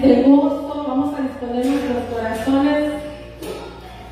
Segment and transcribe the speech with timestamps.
[0.00, 2.92] de gozo, vamos a disponer nuestros corazones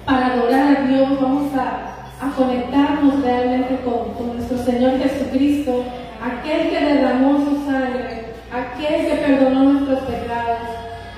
[0.07, 5.85] para adorar a Dios, vamos a, a conectarnos realmente con, con nuestro Señor Jesucristo,
[6.23, 10.59] aquel que derramó su sangre, aquel que perdonó nuestros pecados,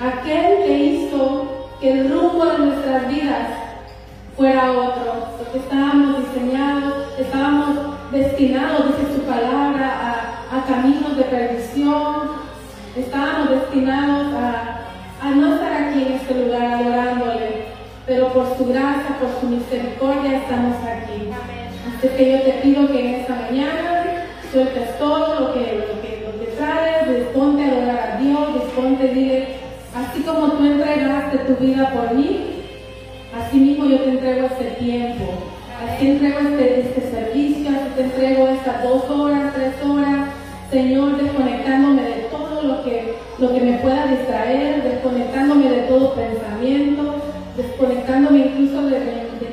[0.01, 3.47] aquel que hizo que el rumbo de nuestras vidas
[4.35, 7.77] fuera otro, porque estábamos diseñados, estábamos
[8.11, 9.93] destinados, dice su palabra,
[10.51, 12.36] a, a caminos de perdición,
[12.99, 14.79] estábamos destinados a,
[15.21, 17.65] a, no estar aquí en este lugar adorándole,
[18.05, 21.29] pero por su gracia, por su misericordia estamos aquí.
[21.97, 24.07] Así que yo te pido que en esta mañana
[24.51, 29.07] sueltes todo lo que, lo que, lo que traes, disponte a adorar a Dios, disponte,
[29.09, 29.47] dile,
[29.95, 32.63] así como tú entregaste tu vida por mí,
[33.37, 35.25] así mismo yo te entrego este tiempo,
[35.85, 40.29] así entrego este, este servicio, así te entrego estas dos horas, tres horas,
[40.71, 42.26] Señor, desconectándome de
[42.67, 47.15] lo que, lo que me pueda distraer, desconectándome de todo pensamiento,
[47.55, 48.99] desconectándome incluso de,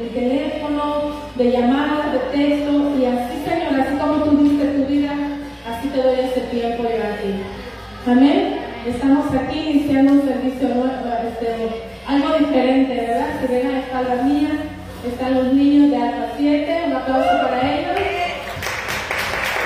[0.00, 5.12] mi teléfono, de llamadas, de texto, y así, Señor, así como tú diste tu vida,
[5.66, 8.10] así te doy este tiempo yo a ti.
[8.10, 8.58] Amén.
[8.86, 10.92] Estamos aquí iniciando un servicio nuevo,
[11.30, 11.68] este,
[12.06, 13.28] algo diferente, ¿verdad?
[13.40, 14.50] Si ven a la espalda mía,
[15.06, 17.96] están los niños de Alfa 7, un aplauso para ellos.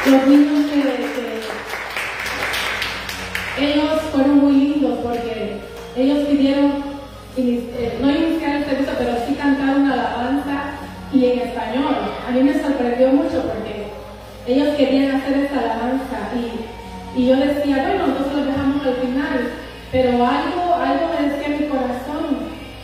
[0.06, 1.07] Los niños que
[3.60, 5.56] ellos fueron muy lindos porque
[5.96, 6.88] ellos pidieron
[7.36, 10.70] eh, no iniciar el servicio, pero sí cantar una alabanza
[11.12, 11.94] y en español.
[12.26, 13.86] A mí me sorprendió mucho porque
[14.46, 19.50] ellos querían hacer esta alabanza y, y yo decía, bueno, entonces lo dejamos al final,
[19.92, 22.38] pero algo, algo me decía mi corazón,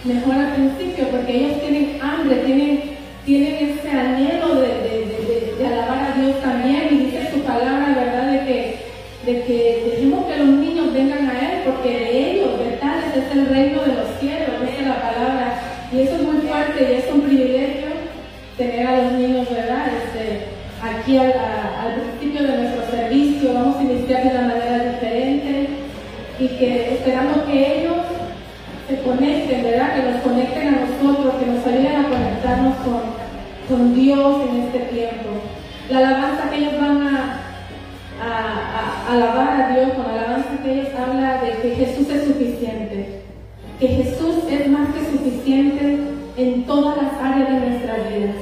[0.04, 2.82] mejor al principio, porque ellos tienen hambre, tienen,
[3.24, 7.94] tienen ese anhelo de, de, de, de alabar a Dios también y dice su palabra,
[7.96, 8.32] ¿verdad?
[8.32, 8.84] de que
[9.26, 9.83] dejemos que
[11.64, 15.61] porque de ellos, de tales, es el reino de los cielos, dice la palabra.
[15.93, 17.88] Y eso es muy fuerte y es un privilegio
[18.56, 19.87] tener a los niños, ¿verdad?
[19.88, 20.46] Este,
[20.82, 21.32] aquí al,
[22.19, 25.69] principio de nuestro servicio vamos a iniciar de una manera diferente
[26.38, 27.96] y que esperamos que ellos
[28.88, 29.94] se conecten, ¿verdad?
[29.94, 33.02] Que nos conecten a nosotros, que nos ayuden a conectarnos con,
[33.69, 35.31] con Dios en este tiempo.
[35.90, 37.44] La alabanza que ellos van a
[38.24, 43.20] a, alabar a Dios, con alabanza que ellos habla de que Jesús es suficiente,
[43.78, 45.98] que Jesús es más que suficiente
[46.36, 48.36] en todas las áreas de nuestras vidas.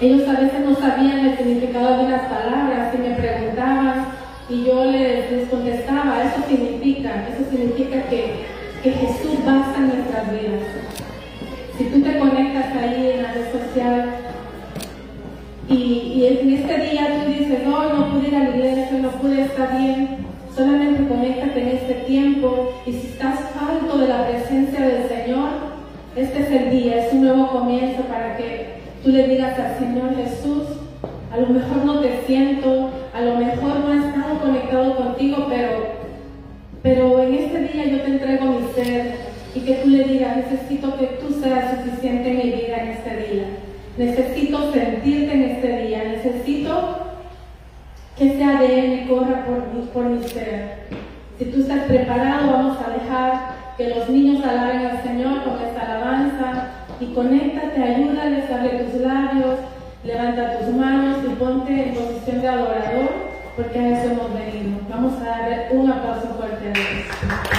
[0.00, 4.06] Ellos a veces no sabían el significado de las palabras y me preguntaban
[4.48, 8.46] y yo les, les contestaba, eso significa, eso significa que,
[8.82, 10.62] que Jesús basta en nuestras vidas.
[11.76, 14.10] Si tú te conectas ahí en la red social,
[15.70, 19.42] y, en este día tú dices, no, no pude ir a la iglesia, no pude
[19.42, 20.18] estar bien,
[20.54, 22.72] solamente conéctate en este tiempo.
[22.86, 25.48] Y si estás falto de la presencia del Señor,
[26.16, 30.16] este es el día, es un nuevo comienzo para que tú le digas al Señor
[30.16, 30.64] Jesús,
[31.32, 35.86] a lo mejor no te siento, a lo mejor no he estado conectado contigo, pero,
[36.82, 39.30] pero en este día yo te entrego mi ser.
[39.52, 42.69] Y que tú le digas, necesito que tú seas suficiente en mi vida.
[44.00, 46.04] Necesito sentirte en este día.
[46.04, 47.00] Necesito
[48.16, 50.86] que ese ADN corra por mi, por mi ser.
[51.38, 55.82] Si tú estás preparado, vamos a dejar que los niños alaben al Señor con esta
[55.82, 59.58] alabanza y conéctate, ayúdales, abre tus labios,
[60.02, 63.10] levanta tus manos y ponte en posición de adorador,
[63.54, 64.80] porque a eso hemos venido.
[64.88, 67.49] Vamos a darle un aplauso fuerte a Dios.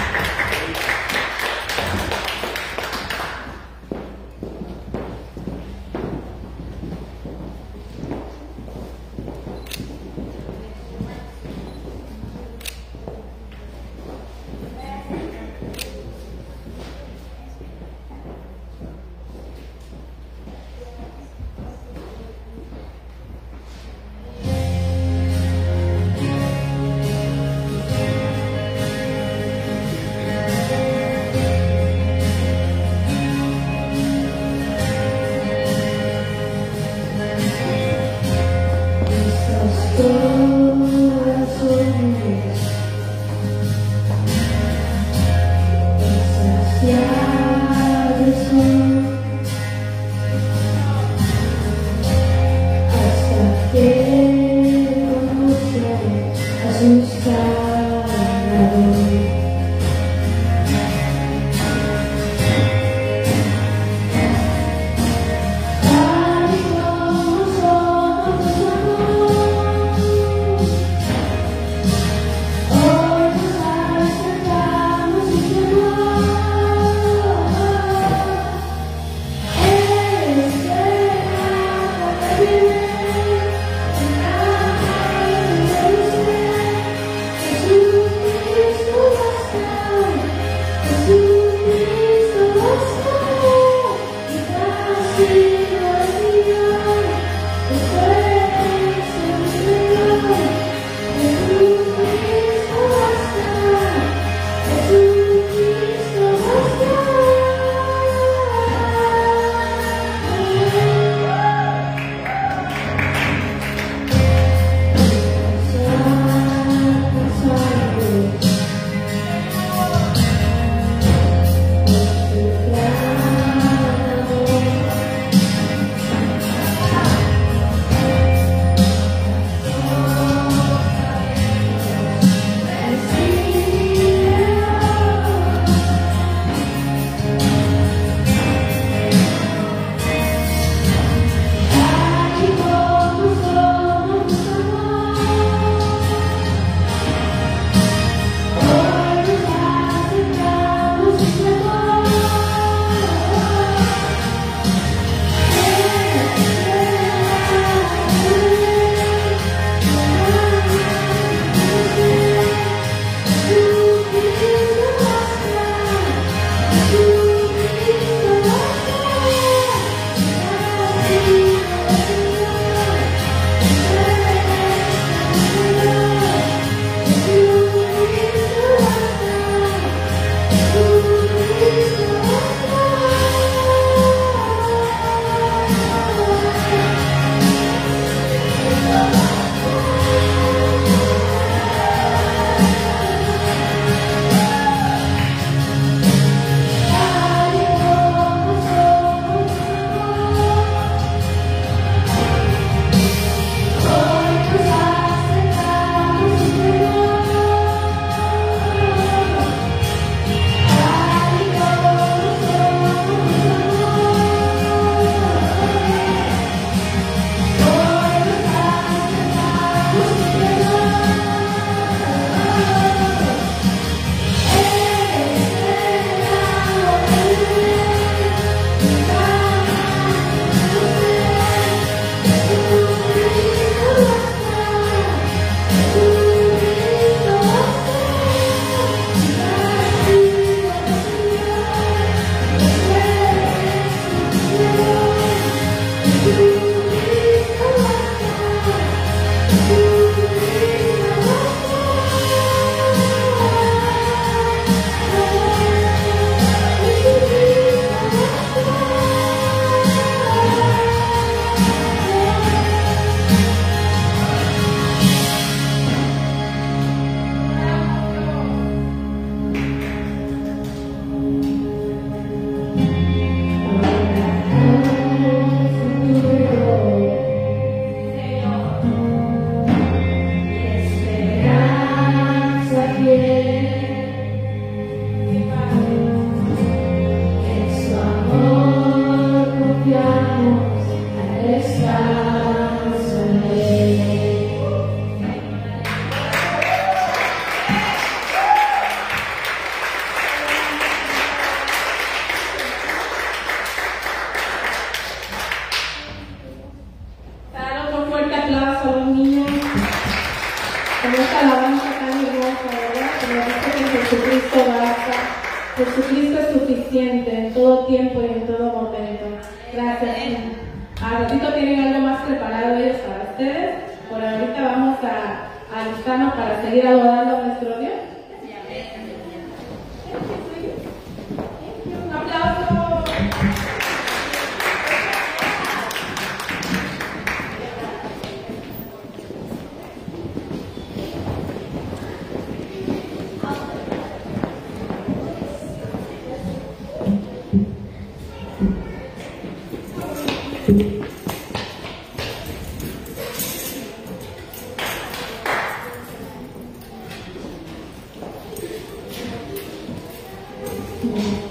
[361.02, 361.51] Fueron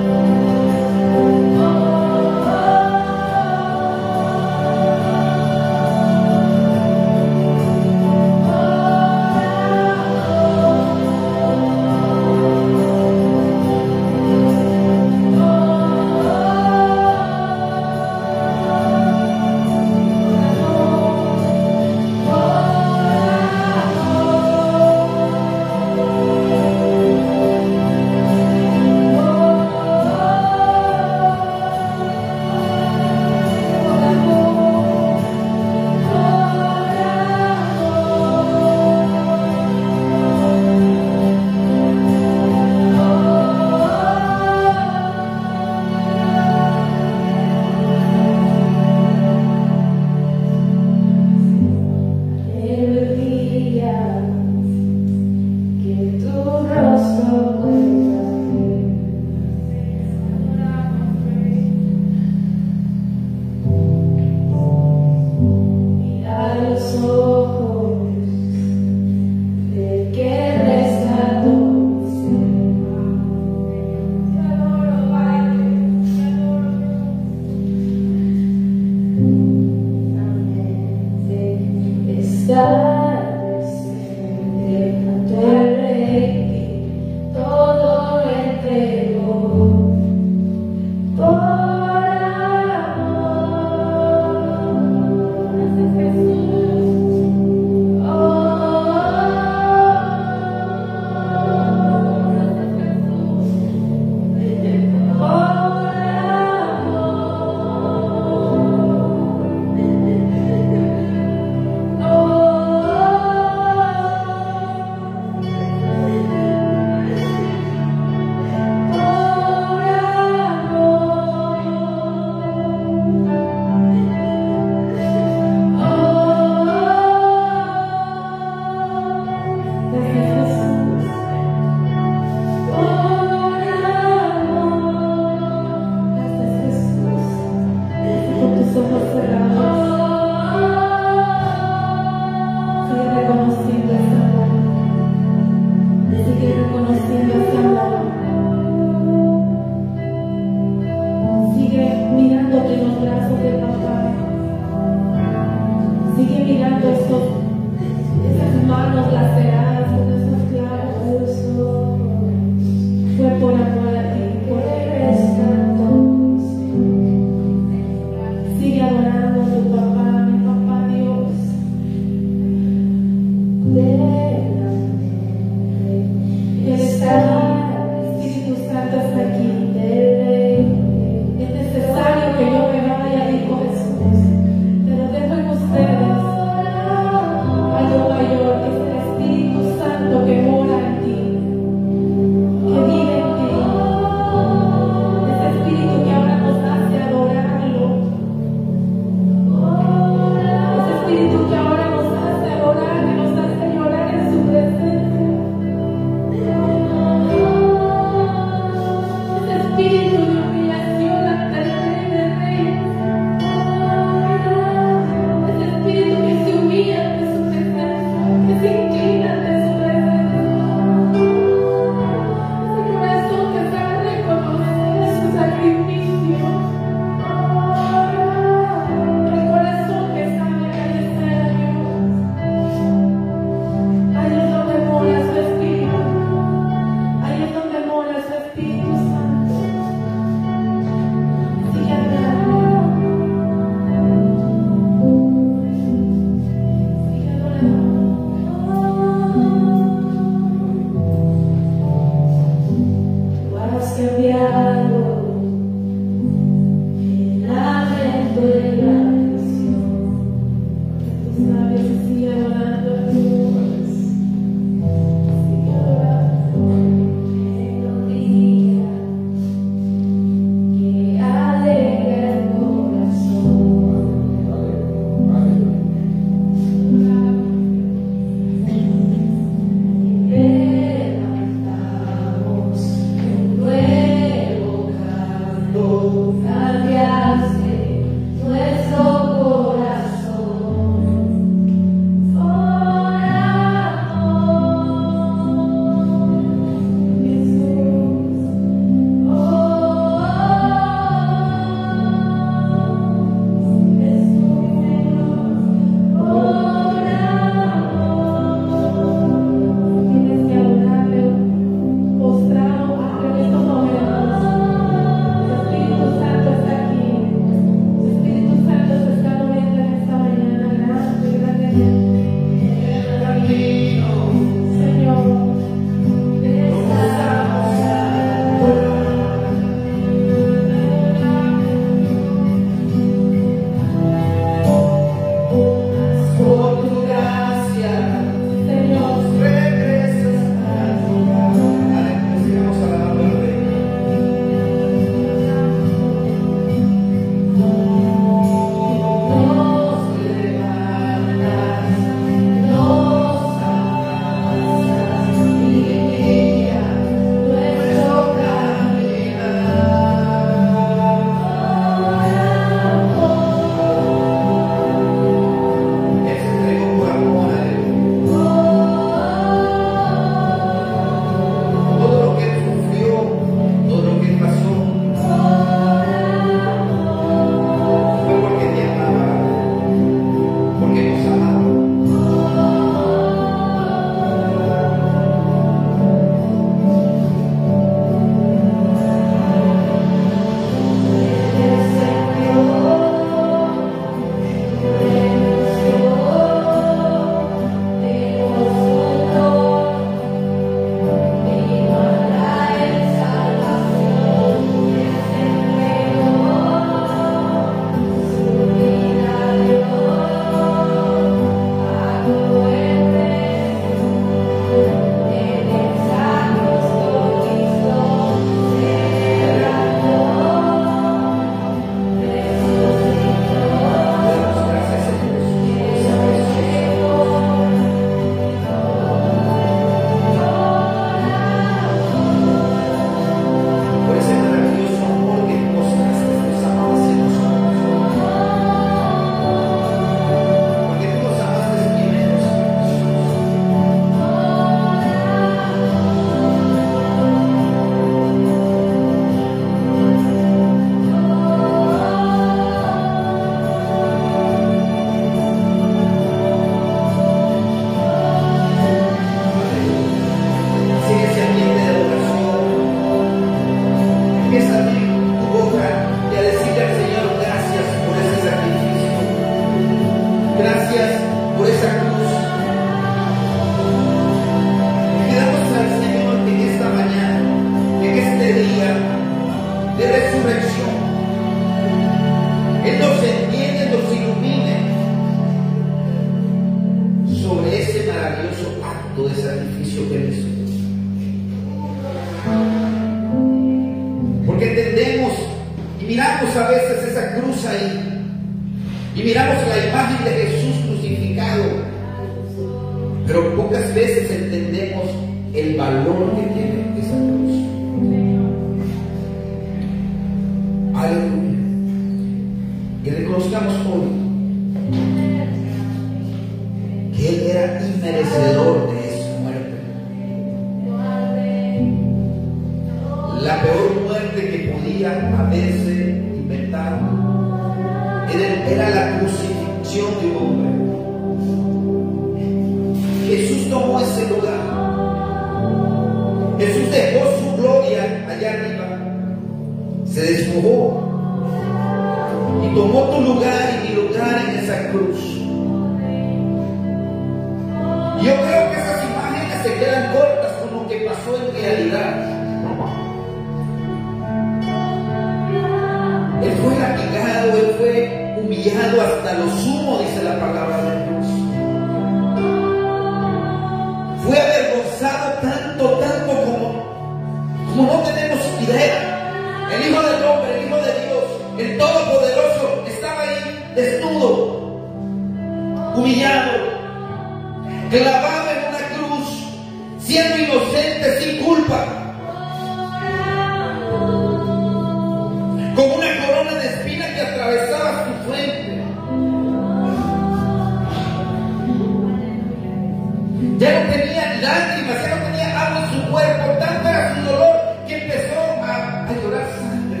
[596.12, 597.56] cuerpo, tanto era su dolor
[597.88, 600.00] que empezó a, llorar sangre.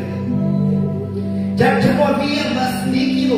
[1.56, 3.36] Ya, ya no había más líquido.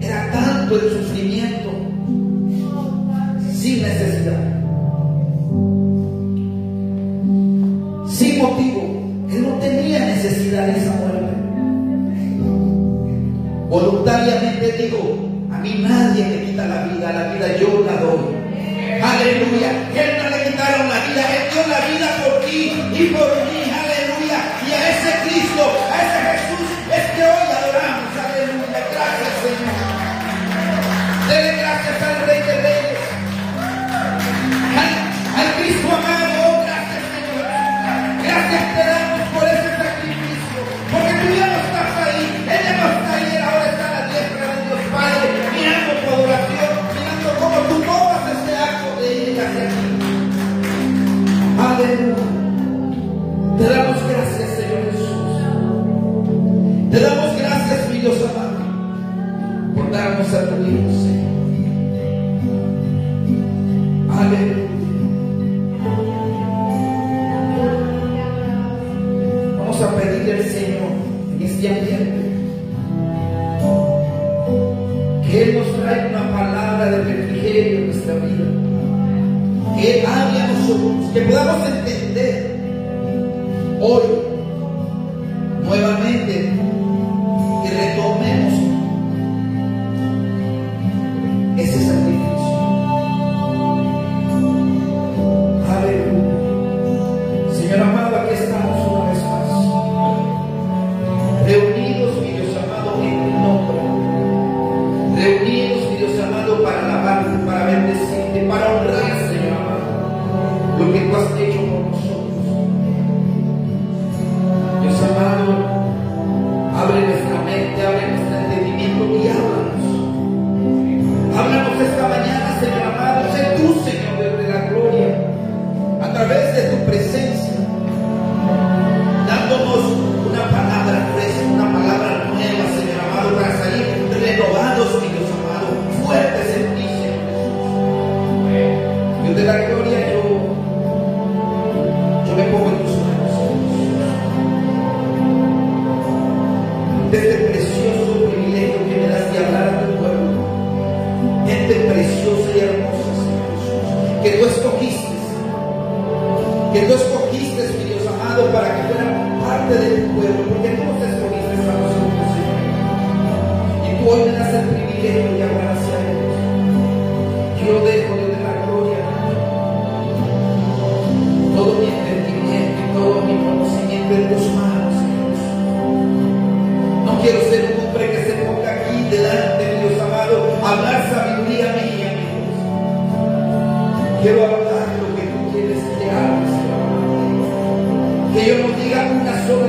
[0.00, 1.70] Era tanto el sufrimiento
[3.54, 4.42] sin necesidad.
[8.08, 8.82] Sin motivo.
[9.30, 11.32] Él no tenía necesidad de esa muerte.
[13.68, 14.98] Voluntariamente digo,
[15.50, 17.81] a mí nadie me quita la vida, la vida yo
[21.72, 23.41] la vida por ti y por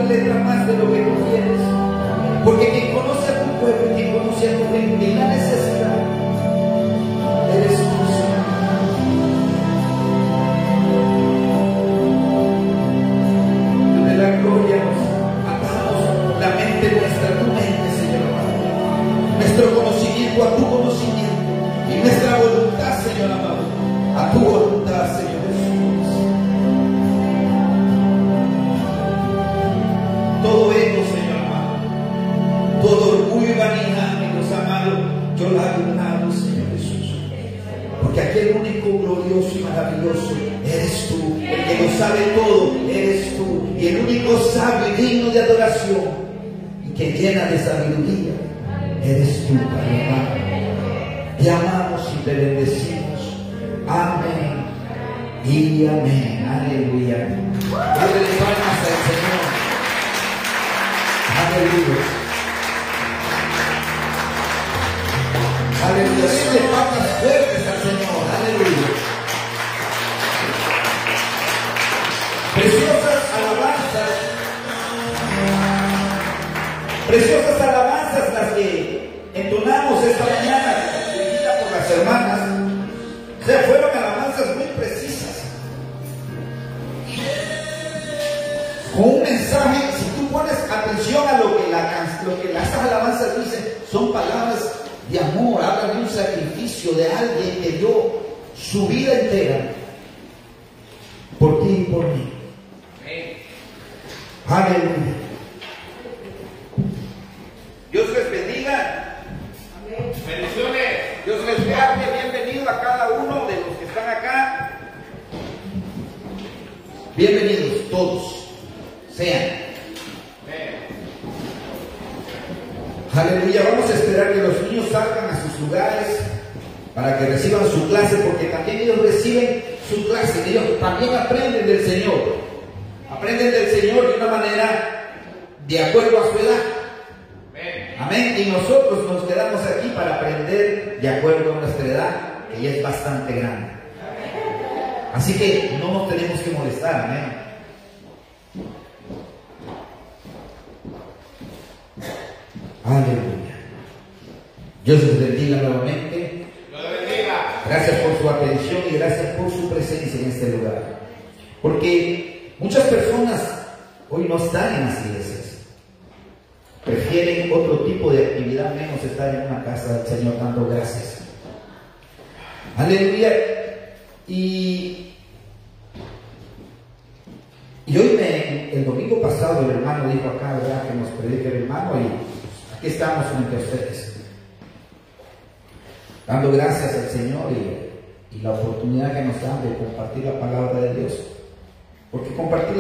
[0.08, 1.43] letra más de lo que tú quieres.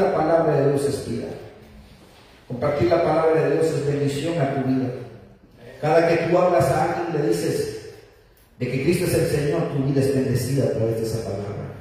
[0.03, 1.27] La palabra de Dios es vida.
[2.47, 4.89] Compartir la palabra de Dios es bendición a tu vida.
[5.81, 7.91] Cada que tú hablas a alguien le dices
[8.59, 11.73] de que Cristo es el Señor, tu vida es bendecida a través de esa palabra.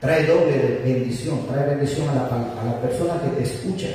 [0.00, 3.88] Trae doble bendición, trae bendición a la, a la persona que te escucha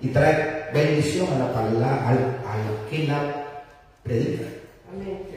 [0.00, 3.44] y trae bendición a la palabra, al, al que la
[4.02, 4.44] predica.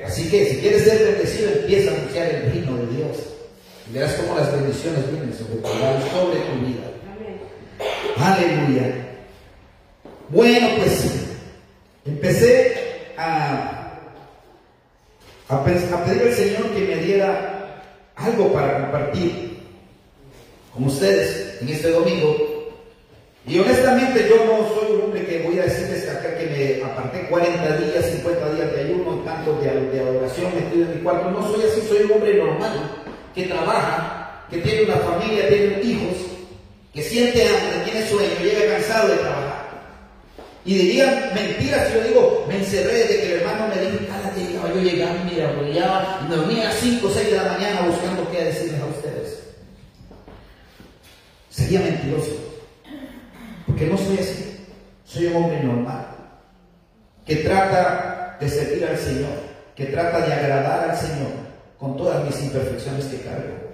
[0.06, 3.18] Así que si quieres ser bendecido, empieza a anunciar el reino de Dios.
[3.90, 6.97] Y verás cómo las bendiciones vienen sobre tu sobre tu vida.
[8.20, 8.94] Aleluya.
[10.30, 11.06] Bueno, pues
[12.06, 14.00] empecé a,
[15.50, 17.84] a, pe- a pedir al Señor que me diera
[18.16, 19.60] algo para compartir
[20.74, 22.36] con ustedes en este domingo.
[23.46, 27.28] Y honestamente yo no soy un hombre que voy a decirles acá que me aparté
[27.30, 31.32] 40 días, 50 días de ayuno, tanto de, de adoración metido en mi cuarto.
[31.32, 32.92] No soy así, soy un hombre normal,
[33.34, 36.18] que trabaja, que tiene una familia, tiene hijos,
[36.98, 39.68] que siente hambre, tiene sueño, llega cansado de trabajar.
[40.66, 44.00] Y diría mentiras si yo digo, me encerré desde que el hermano me dijo,
[44.36, 47.44] llegaba, yo llegaba, mira, brillaba, y me dormía a las 5 o 6 de la
[47.44, 49.44] mañana buscando qué decirles a ustedes.
[51.52, 52.32] Sería mentiroso.
[53.68, 54.66] Porque no soy así.
[55.06, 56.16] Soy un hombre normal.
[57.28, 59.38] Que trata de servir al Señor.
[59.76, 61.30] Que trata de agradar al Señor
[61.78, 63.67] con todas mis imperfecciones que cargo.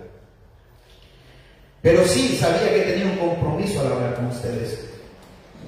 [1.83, 4.79] Pero sí sabía que tenía un compromiso al hablar con ustedes.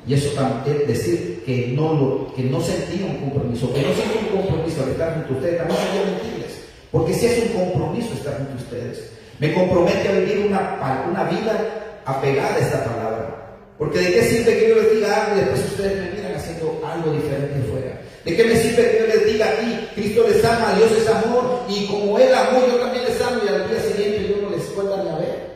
[0.07, 3.93] Y eso también es decir que no, lo, que no sentía un compromiso, que no
[3.93, 6.53] sentía un compromiso al estar junto a ustedes, también sería mentirles.
[6.89, 9.11] Porque si es un compromiso estar junto a ustedes.
[9.39, 13.57] Me compromete a vivir una, una vida apegada a esta palabra.
[13.78, 16.82] Porque de qué sirve que yo les diga algo y después ustedes me miran haciendo
[16.86, 18.01] algo diferente fuera.
[18.24, 21.66] ¿De qué me sirve que yo les diga aquí, Cristo les ama, Dios es amor,
[21.68, 24.63] y como Él amó, yo también les amo, y al día siguiente yo no les
[24.68, 25.55] puedo ni a ver.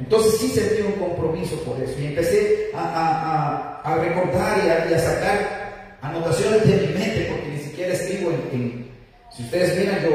[0.00, 4.90] Entonces sí sentí un compromiso por eso, y empecé a, a, a, recordar y a,
[4.90, 8.90] y a, sacar anotaciones de mi mente, porque ni siquiera escribo en, en
[9.30, 10.10] si ustedes miran, yo,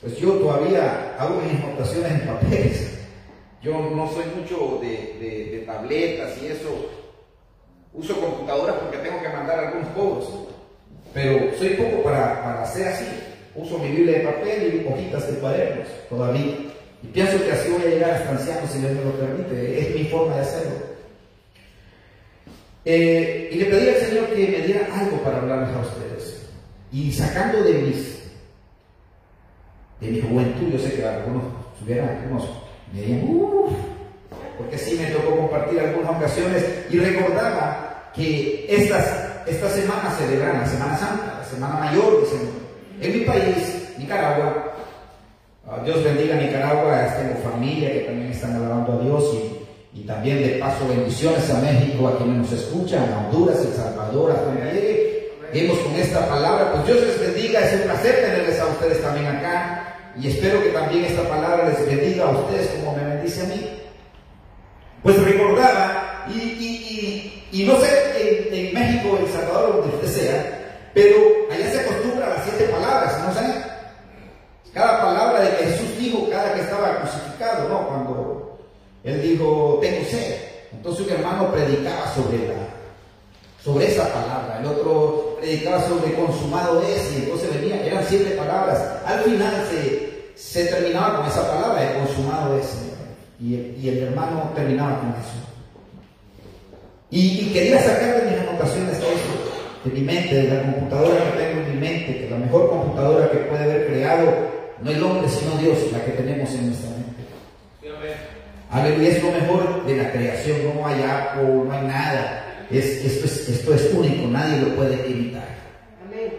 [0.00, 2.98] pues yo todavía hago mis anotaciones en papeles.
[3.62, 6.90] Yo no soy mucho de, de, de tabletas y eso.
[7.94, 10.28] Uso computadoras porque tengo que mandar algunos cobros.
[11.14, 13.06] Pero soy poco para, para hacer así.
[13.54, 16.71] Uso mi Biblia de papel y hojitas de cuadernos todavía.
[17.02, 19.80] Y pienso que así voy a llegar hasta anciano si Dios me lo permite.
[19.80, 20.72] Es mi forma de hacerlo.
[22.84, 26.46] Eh, y le pedí al Señor que me diera algo para hablarles a ustedes.
[26.92, 28.22] Y sacando de mis
[30.00, 31.44] de mi juventud, yo sé que algunos
[31.78, 32.42] tuvieran algunos
[32.92, 33.72] me dirían, uff,
[34.58, 39.06] porque sí me tocó compartir algunas ocasiones y recordaba que estas,
[39.46, 42.50] estas semanas celebran la Semana Santa, la Semana Mayor, dicen,
[43.00, 44.71] en mi país, Nicaragua,
[45.80, 49.24] Dios bendiga a Nicaragua, tengo familia que también están alabando a Dios
[49.94, 53.72] y, y, también de paso bendiciones a México, a quienes nos escuchan, a Honduras, El
[53.72, 58.60] Salvador, a donde lleguemos con esta palabra, pues Dios les bendiga, es un placer tenerles
[58.60, 59.88] a ustedes también acá.
[60.20, 63.70] Y espero que también esta palabra les bendiga a ustedes como me bendice a mí.
[65.02, 70.22] Pues recordaba, y, y, y, y no sé en, en, México, El Salvador, donde usted
[70.22, 71.16] sea, pero
[71.50, 73.72] allá se acostumbra a las siete palabras, ¿no saben?
[74.72, 77.88] Cada palabra de que Jesús dijo cada que estaba crucificado, ¿no?
[77.88, 78.58] Cuando
[79.04, 80.36] él dijo, tengo sed.
[80.72, 82.54] Entonces un hermano predicaba sobre la,
[83.62, 88.80] sobre esa palabra, el otro predicaba sobre consumado es, y entonces venía, eran siete palabras.
[89.04, 92.66] Al final se, se terminaba con esa palabra de consumado es,
[93.38, 95.52] y, y el hermano terminaba con eso.
[97.10, 99.06] Y, y, quería sacar de mis anotaciones eso,
[99.84, 103.30] de mi mente, de la computadora que tengo en mi mente, que la mejor computadora
[103.30, 104.32] que puede haber creado
[104.82, 107.02] no el hombre, sino Dios, la que tenemos en nuestra mente.
[108.70, 112.66] Aleluya, es lo mejor de la creación, no hay Apple, no hay nada.
[112.70, 115.44] Es, esto, es, esto es único, nadie lo puede imitar.
[116.06, 116.32] Amén.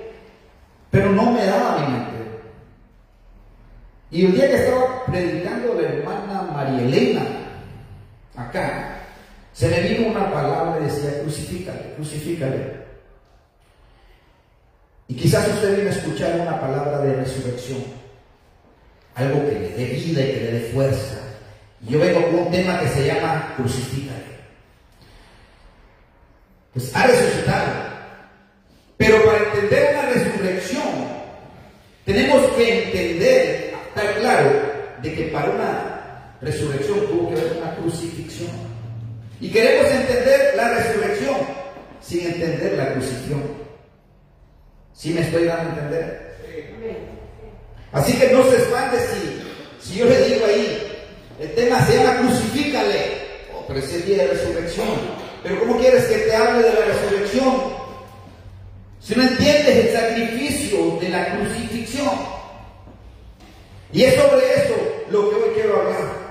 [0.90, 2.14] Pero no me daba mi mente.
[4.10, 7.22] Y el día que estaba predicando la hermana María Elena,
[8.36, 9.00] acá,
[9.54, 12.84] se me vino una palabra y decía, crucifícale, crucifícale.
[15.08, 17.84] Y quizás usted viene a escuchar una palabra de resurrección,
[19.16, 21.18] algo que le dé vida y que le dé fuerza.
[21.82, 24.34] Y yo vengo con un tema que se llama crucifícale
[26.74, 27.72] pues ha resucitado.
[28.98, 30.84] Pero para entender una resurrección,
[32.06, 34.50] tenemos que entender, estar claro,
[35.02, 36.03] de que para una
[36.44, 38.52] resurrección tuvo que haber una crucifixión.
[39.40, 41.36] Y queremos entender la resurrección
[42.02, 43.44] sin entender la crucifixión.
[44.94, 46.34] ¿Sí me estoy dando a entender?
[47.92, 50.94] Así que no se espante si, si yo le digo ahí,
[51.40, 52.98] el tema se llama crucifícale,
[53.54, 54.88] oh, pero es el día de resurrección.
[55.44, 57.74] Pero ¿cómo quieres que te hable de la resurrección?
[59.00, 62.14] Si no entiendes el sacrificio de la crucifixión.
[63.92, 64.76] Y es sobre eso
[65.12, 66.23] lo que hoy quiero hablar.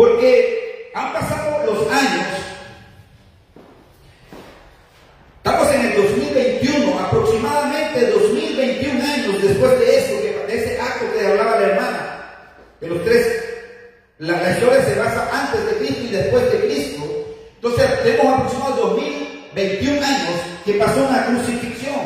[0.00, 2.26] Porque han pasado los años.
[5.36, 11.60] Estamos en el 2021, aproximadamente 2021 años después de eso, de ese acto que hablaba
[11.60, 13.44] la hermana, de los tres
[14.20, 17.04] la, la, historia se basa antes de Cristo y después de Cristo.
[17.56, 20.30] Entonces, tenemos aproximadamente 2021 años
[20.64, 22.00] que pasó una crucifixión.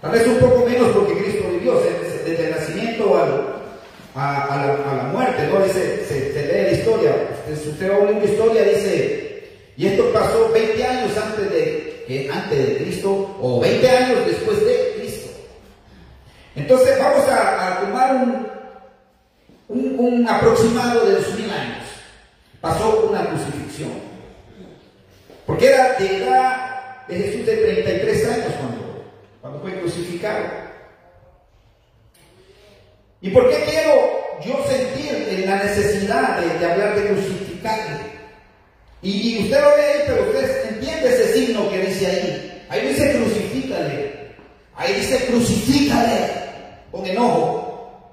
[0.00, 3.55] Tal vez un poco menos porque Cristo vivió desde, el nacimiento al,
[4.16, 5.62] a, la, a, la, muerte, ¿no?
[5.62, 7.14] Dice, se, lee la historia.
[7.46, 12.58] Si usted va a una historia, dice, y esto pasó 20 años antes de, antes
[12.58, 15.30] de Cristo o 20 años después de Cristo.
[16.54, 18.14] Entonces, vamos a, tomar
[19.68, 21.84] un, un, aproximado de dos mil años,
[22.60, 23.90] pasó una crucifixión.
[25.44, 29.04] Porque era de edad de Jesús de 33 años cuando,
[29.42, 30.66] cuando fue crucificado.
[33.26, 38.06] ¿Y por qué quiero yo sentir la necesidad de, de hablar de crucificarle?
[39.02, 42.64] Y, y, usted lo ve ahí, pero usted entiende ese signo que dice ahí.
[42.68, 44.12] Ahí dice crucifícale.
[44.76, 46.30] Ahí dice crucifícale
[46.92, 48.12] con enojo.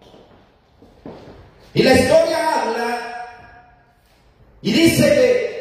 [1.75, 3.27] Y la historia habla
[4.63, 5.52] y dice que,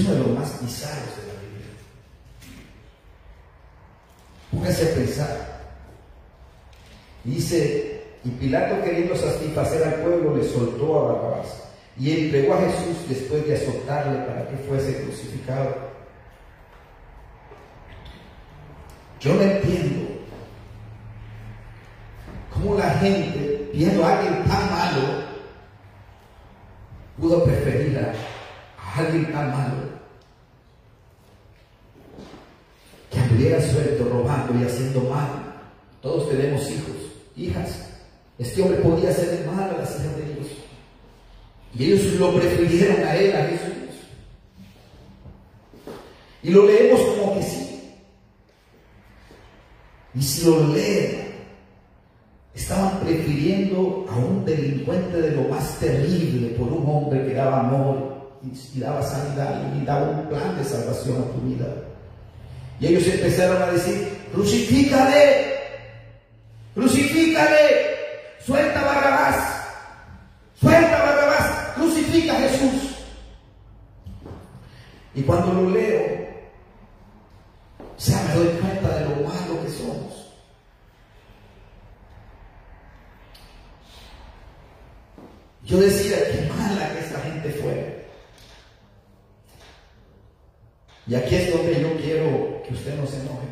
[0.00, 1.66] uno de los más bizarros de la Biblia.
[4.50, 5.60] Póngase a pensar.
[7.24, 13.08] Dice, y Pilato queriendo satisfacer al pueblo le soltó a Barrabás y entregó a Jesús
[13.08, 15.90] después de azotarle para que fuese crucificado.
[19.20, 20.08] Yo no entiendo
[22.52, 25.30] cómo la gente, viendo a alguien tan malo,
[27.18, 28.14] pudo preferir a,
[28.98, 29.69] alguien tan malo
[34.58, 35.28] y haciendo mal.
[36.00, 36.96] Todos tenemos hijos,
[37.36, 37.88] hijas.
[38.38, 40.46] Este hombre podía hacer mal a las hijas de Dios.
[41.74, 43.74] Y ellos lo prefirieron a él, a Jesús.
[46.42, 47.92] Y lo leemos como que sí.
[50.14, 51.30] Y si lo leen,
[52.54, 58.38] estaban prefiriendo a un delincuente de lo más terrible por un hombre que daba amor
[58.42, 61.66] y daba sanidad y daba un plan de salvación a tu vida.
[62.80, 65.58] Y ellos empezaron a decir, crucifícale,
[66.74, 67.96] crucifícale,
[68.44, 69.64] suelta Barrabás,
[70.60, 72.96] suelta Barrabás, crucifica a Jesús.
[75.14, 76.20] Y cuando lo leo,
[78.00, 80.32] sea, me doy cuenta de lo malo que somos.
[85.64, 88.06] Yo decía, qué mala que esa gente fue.
[91.06, 93.48] Y aquí es donde yo quiero que usted no se enoje.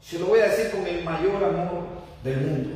[0.00, 1.84] Se lo voy a decir con el amor
[2.24, 2.70] del mundo.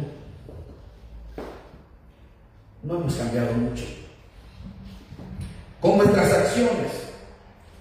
[2.82, 3.84] No hemos cambiado mucho
[5.80, 6.92] con nuestras acciones.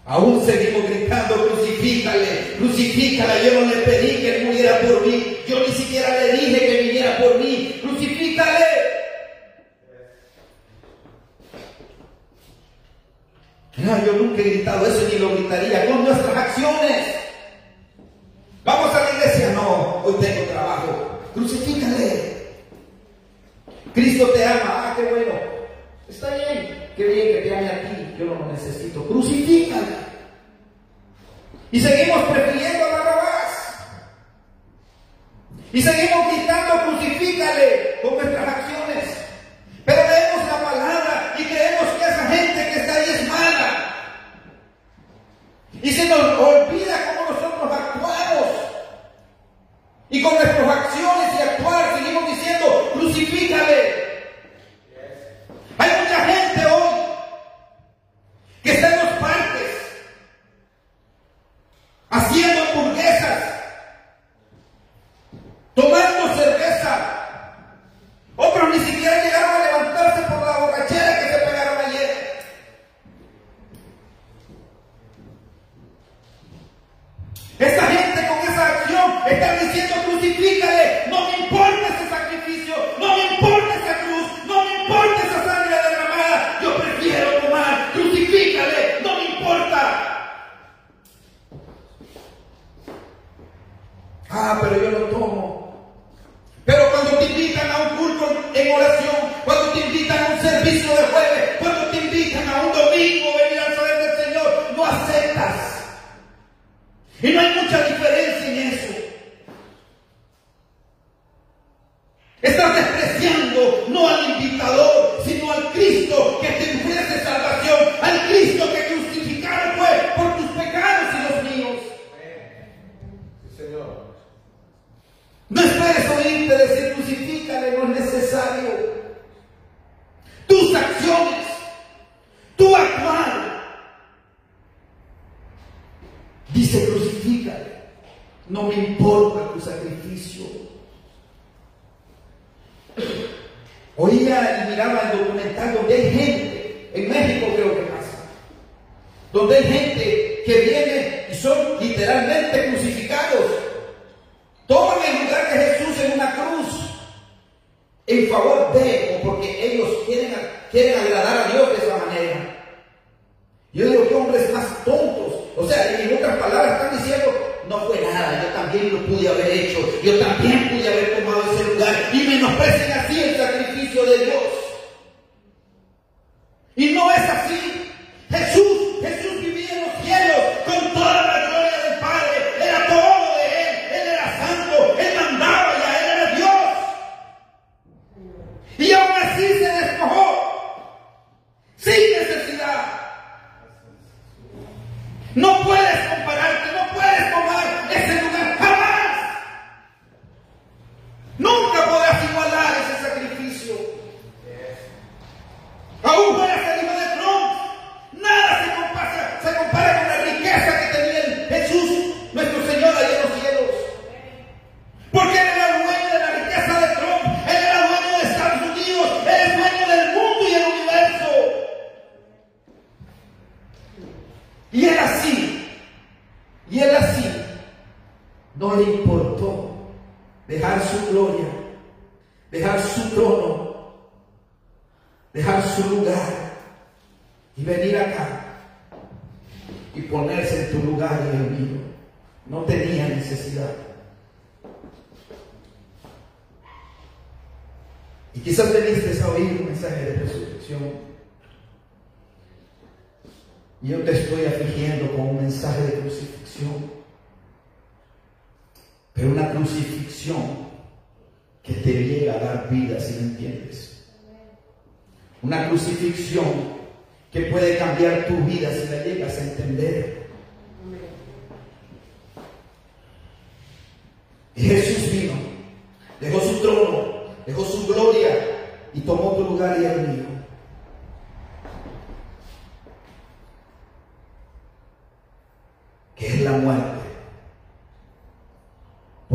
[0.05, 3.45] Aún seguimos gritando, crucifícale, crucifícale.
[3.45, 5.34] Yo no le pedí que muriera por mí.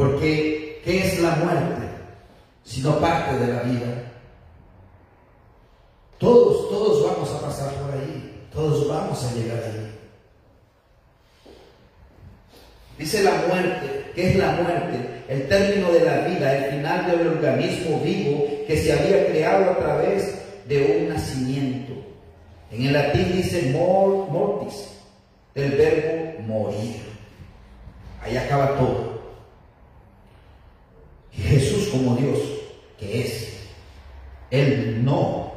[0.00, 1.86] Porque, ¿qué es la muerte?
[2.64, 3.86] Sino parte de la vida.
[6.16, 8.46] Todos, todos vamos a pasar por ahí.
[8.50, 9.94] Todos vamos a llegar ahí.
[12.96, 14.10] Dice la muerte.
[14.14, 15.22] ¿Qué es la muerte?
[15.28, 19.78] El término de la vida, el final del organismo vivo que se había creado a
[19.80, 20.34] través
[20.66, 21.92] de un nacimiento.
[22.70, 24.92] En el latín dice mor, mortis,
[25.54, 27.02] del verbo morir.
[28.22, 29.09] Ahí acaba todo
[31.90, 32.38] como Dios,
[32.98, 33.56] que es.
[34.50, 35.52] Él no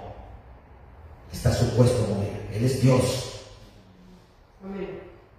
[1.31, 3.29] está supuesto a morir, Él es Dios.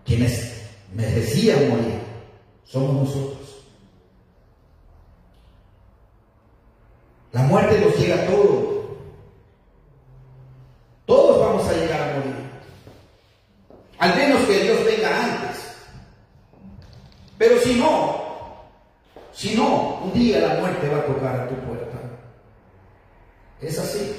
[0.05, 0.63] Quienes
[0.93, 2.01] merecían morir
[2.65, 3.65] somos nosotros.
[7.33, 8.74] La muerte nos llega a todos
[23.65, 24.14] Es así.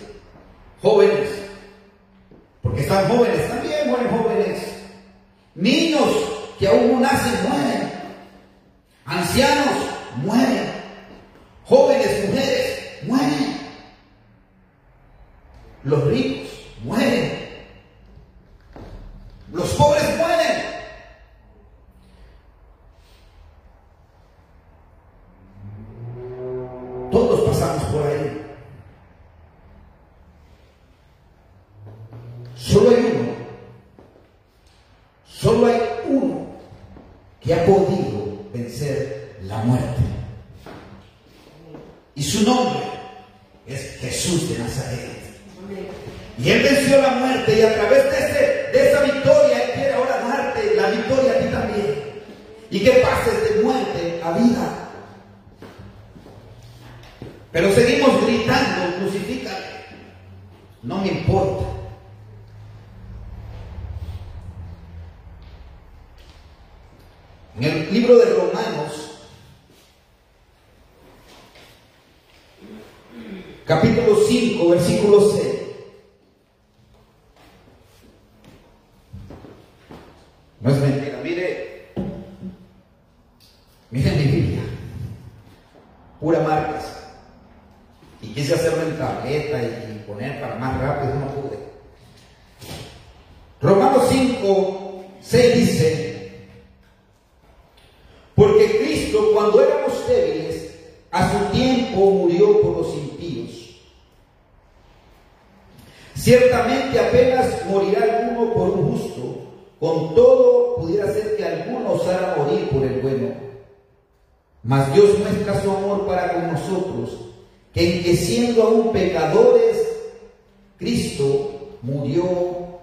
[121.96, 122.80] murió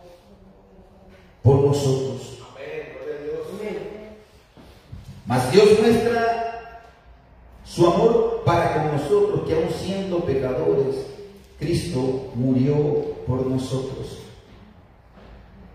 [1.43, 2.39] por nosotros.
[5.26, 6.82] Mas Dios muestra
[7.64, 10.97] su amor para con nosotros, que aun siendo pecadores,
[11.59, 14.18] Cristo murió por nosotros.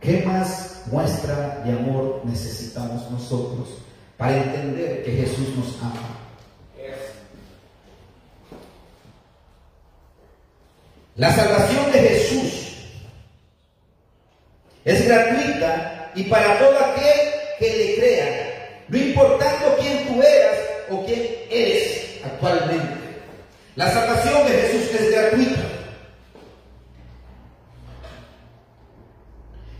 [0.01, 3.69] ¿Qué más muestra de amor necesitamos nosotros
[4.15, 6.17] para entender que Jesús nos ama?
[11.15, 12.66] La salvación de Jesús
[14.87, 17.19] es gratuita y para todo aquel
[17.59, 20.55] que le crea, no importando quién tú eras
[20.89, 22.95] o quién eres actualmente.
[23.75, 25.61] La salvación de Jesús es gratuita.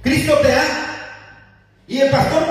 [0.01, 0.97] Cristo te ama
[1.87, 2.46] y el pastor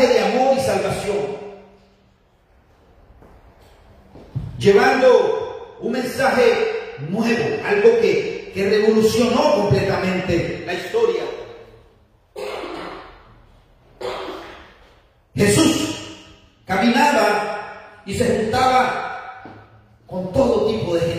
[0.00, 1.16] de amor y salvación.
[4.58, 11.22] Llevando un mensaje nuevo, algo que, que revolucionó completamente la historia.
[15.34, 16.16] Jesús
[16.64, 19.42] caminaba y se juntaba
[20.06, 21.15] con todo tipo de gente.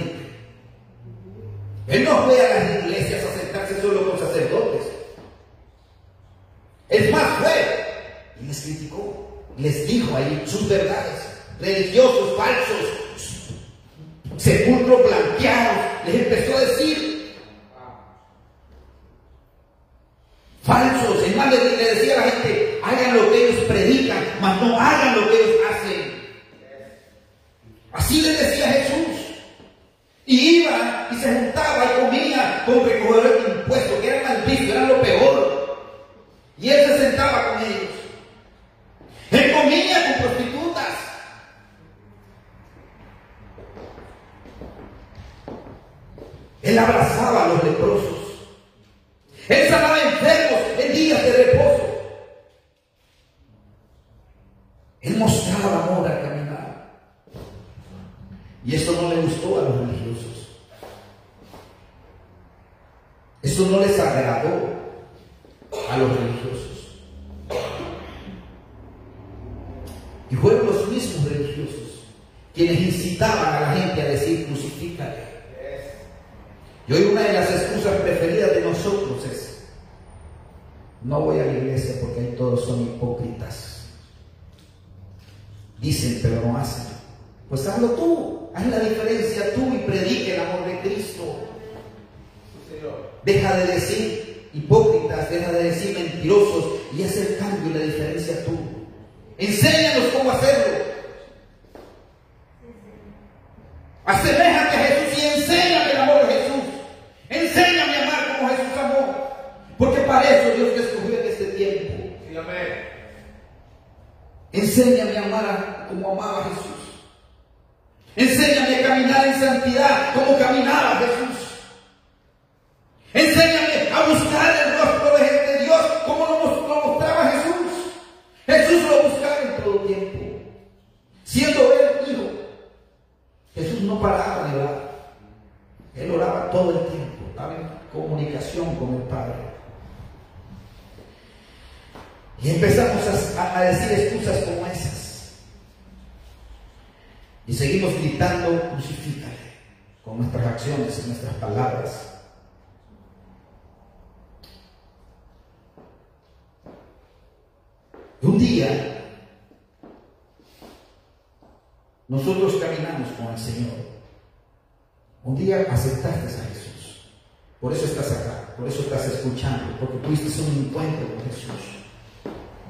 [171.38, 171.78] Jesús.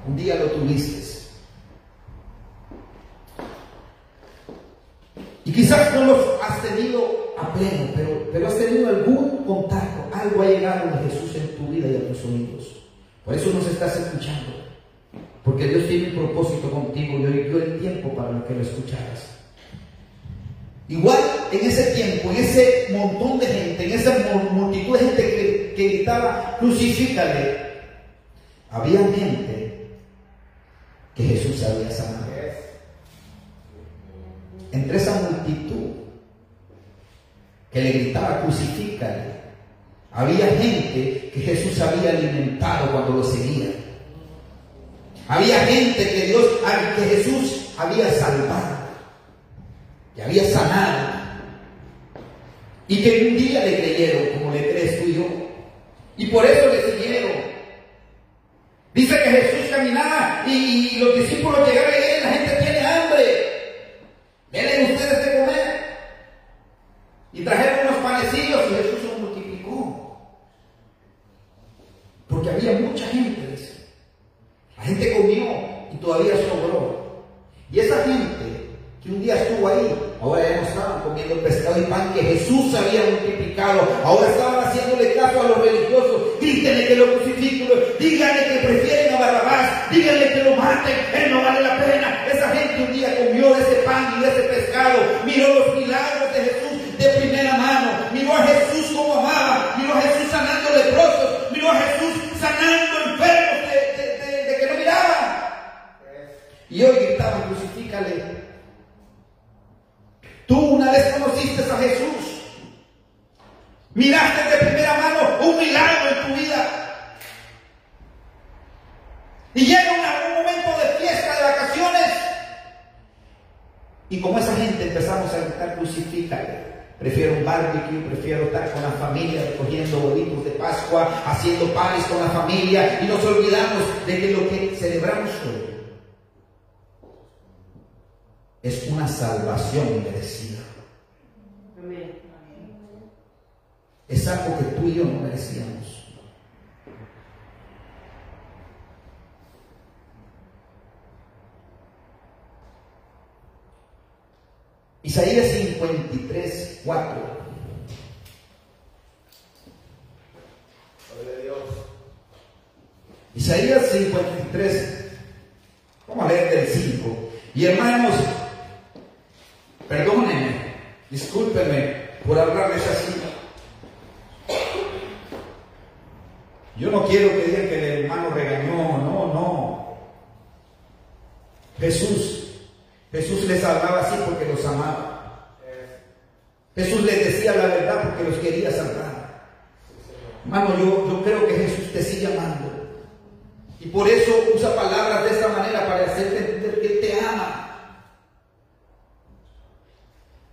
[0.07, 1.07] Un día lo tuviste.
[5.47, 10.41] Y quizás no lo has tenido a pleno, pero, pero has tenido algún contacto, algo
[10.41, 12.83] ha llegado de Jesús en tu vida y a tus oídos.
[13.23, 14.51] Por eso nos estás escuchando,
[15.45, 19.37] porque Dios tiene un propósito contigo y hoy dio el tiempo para que lo escucharas.
[20.89, 21.19] Igual
[21.51, 24.17] en ese tiempo, en ese montón de gente, en esa
[24.51, 27.66] multitud de gente que, que gritaba, crucifícale,
[28.71, 29.87] había gente
[31.15, 32.27] que Jesús había sanado.
[34.71, 35.91] Entre esa multitud
[37.71, 39.37] que le gritaba crucifícale,
[40.11, 43.69] había gente que Jesús había alimentado cuando lo seguía.
[45.27, 48.77] Había gente que Dios, ah, que Jesús había salvado,
[50.15, 51.17] que había sanado,
[52.87, 55.27] y que un día le creyeron, como le crees tú y yo.
[56.17, 57.36] Y por eso le siguieron.
[58.97, 61.96] Dice que Jesús caminaba y, los discípulos llegaron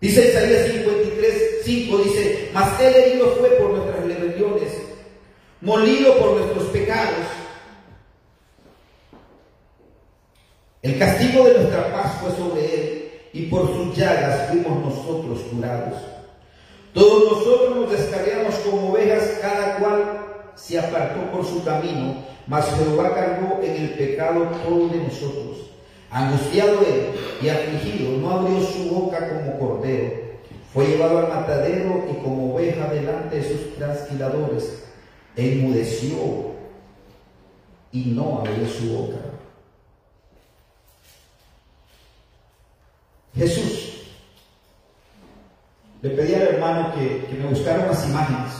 [0.00, 4.72] Dice Isaías 53, 5, dice, mas él herido fue por nuestras rebeliones,
[5.60, 7.26] molido por nuestros pecados.
[10.82, 15.98] El castigo de nuestra paz fue sobre él, y por sus llagas fuimos nosotros curados.
[16.92, 23.14] Todos nosotros nos descarriamos como ovejas, cada cual se apartó por su camino, mas Jehová
[23.14, 25.73] cargó en el pecado todo de nosotros.
[26.14, 27.10] Angustiado él
[27.42, 30.12] y afligido, no abrió su boca como cordero.
[30.72, 34.84] Fue llevado al matadero y como oveja delante de sus trasquiladores,
[35.34, 36.54] enmudeció
[37.90, 39.16] y no abrió su boca.
[43.34, 44.04] Jesús
[46.00, 48.52] le pedí al hermano que, me buscara unas imágenes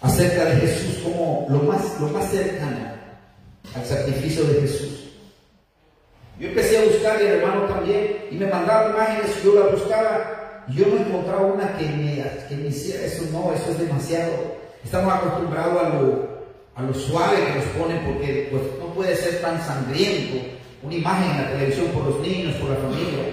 [0.00, 2.91] acerca de Jesús como lo más, lo más cercano
[3.74, 5.02] al sacrificio de Jesús.
[6.38, 10.64] Yo empecé a buscar y el hermano también, y me mandaba imágenes, yo la buscaba,
[10.68, 14.32] y yo no encontraba una que me, que me hiciera eso, no, eso es demasiado.
[14.84, 16.28] Estamos acostumbrados a lo,
[16.74, 20.38] a lo suave que nos ponen, porque pues, no puede ser tan sangriento
[20.82, 23.24] una imagen en la televisión por los niños, por la familia.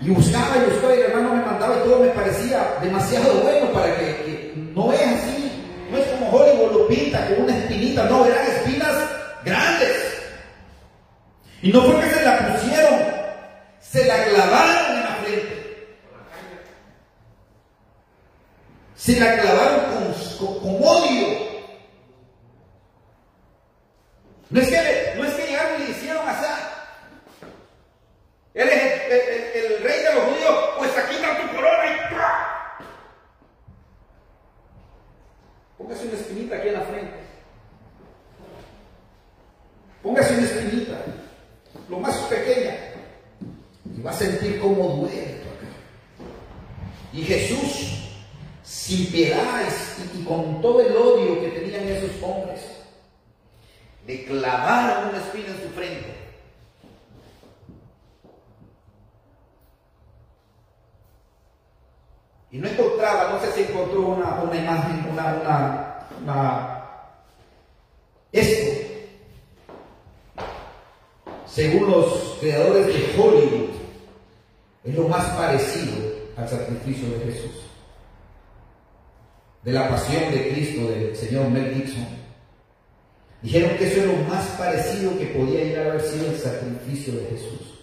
[0.00, 3.72] Y buscaba y buscaba y el hermano me mandaba y todo me parecía demasiado bueno
[3.72, 5.33] para que, que no es así.
[6.34, 8.94] Hollywood lo pinta con una espinita, no, eran espinas
[9.44, 10.14] grandes.
[11.62, 13.00] Y no fue que se la pusieron,
[13.80, 15.96] se la clavaron en la frente.
[18.96, 19.80] Se la clavaron
[20.38, 21.54] con, odio.
[24.50, 26.44] No es, que, no es que llegaron y le hicieron así.
[28.54, 32.14] Él es el, el, rey de los judíos, pues aquí está tu corona y
[35.84, 37.12] Póngase una espinita aquí en la frente.
[40.02, 40.98] Póngase una espinita,
[41.90, 42.74] lo más pequeña,
[43.94, 45.42] y va a sentir cómo duele.
[47.12, 47.98] Y Jesús,
[48.62, 49.62] sin piedad
[50.14, 52.60] y, y con todo el odio que tenían esos hombres,
[54.06, 56.23] le clavaron una espina en su frente.
[62.54, 66.84] Y no encontraba, no sé si encontró una, una imagen, una, una,
[68.30, 68.80] Esto,
[71.48, 73.70] según los creadores de Hollywood,
[74.84, 75.96] es lo más parecido
[76.36, 77.66] al sacrificio de Jesús.
[79.64, 82.06] De la pasión de Cristo del Señor Mel Gibson.
[83.42, 87.14] Dijeron que eso es lo más parecido que podía llegar a haber sido el sacrificio
[87.14, 87.80] de Jesús.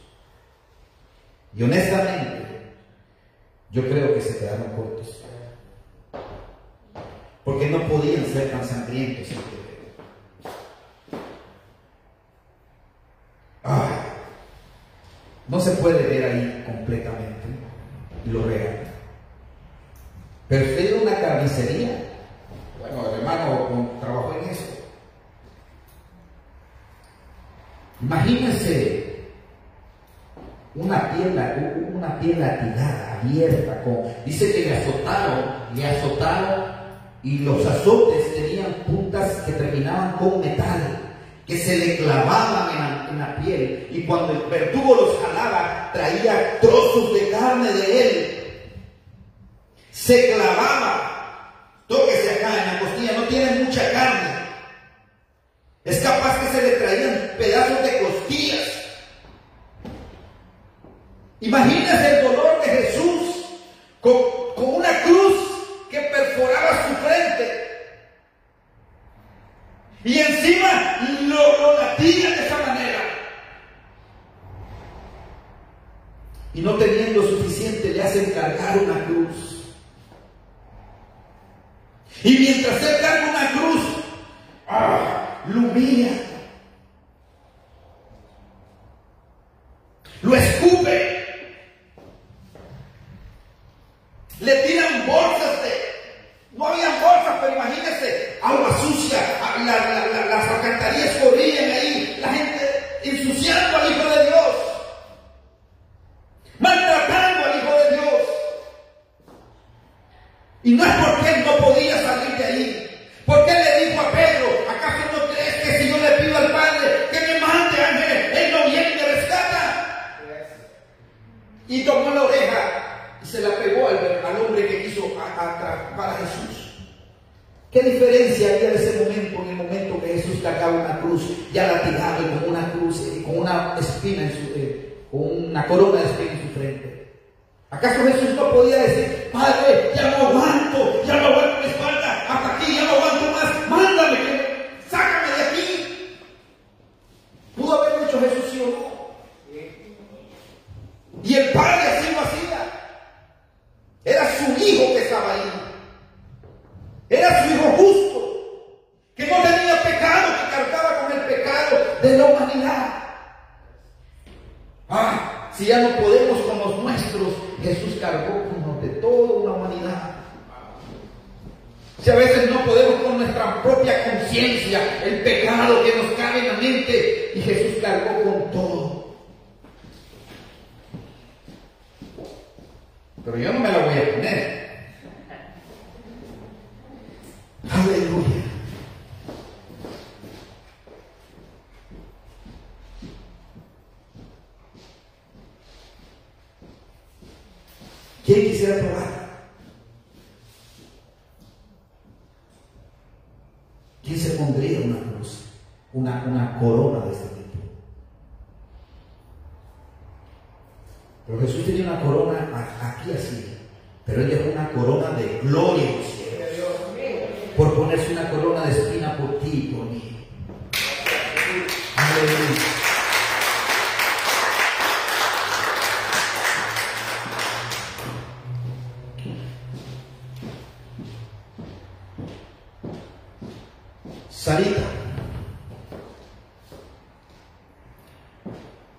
[1.58, 2.41] Y honestamente,
[3.72, 5.18] yo creo que se quedaron cortos.
[7.44, 9.28] Porque no podían ser tan sangrientos.
[15.52, 17.48] no se puede ver ahí completamente
[18.26, 18.84] lo real.
[20.48, 22.06] Pero usted una carnicería.
[22.80, 24.66] Bueno, el hermano trabajó en eso.
[28.02, 29.26] Imagínense
[30.76, 31.54] una pierna,
[31.94, 33.84] una pierna tirada, abierta,
[34.26, 35.46] dice que le azotaron,
[35.76, 36.64] le azotaron
[37.24, 40.98] y los azotes tenían puntas que terminaban con metal,
[41.46, 47.14] que se le clavaban en la, piel y cuando el verdugo los jalaba traía trozos
[47.14, 48.38] de carne de él.
[49.92, 51.54] Se clavaba,
[51.88, 54.30] tóquese acá en la costilla, no tiene mucha carne.
[55.84, 58.71] Es capaz que se le traían pedazos de costillas
[61.42, 63.46] Imagínese el dolor de Jesús
[64.00, 64.41] con,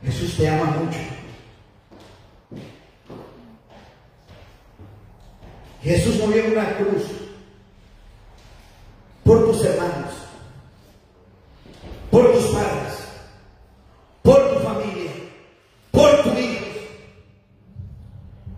[0.02, 0.98] Jesús te ama mucho.
[5.82, 7.02] Jesús murió en una cruz
[9.24, 10.12] por tus hermanos,
[12.10, 12.94] por tus padres,
[14.22, 15.10] por tu familia,
[15.90, 16.68] por tus hijos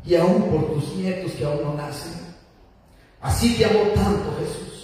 [0.05, 2.13] y aún por tus nietos que aún no nacen.
[3.21, 4.75] Así te amó tanto Jesús.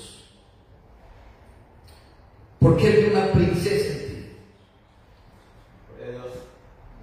[2.61, 4.27] Porque Él vio una princesa en ti.